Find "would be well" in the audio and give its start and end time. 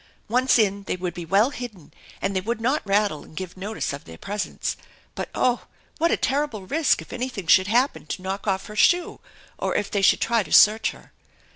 0.95-1.51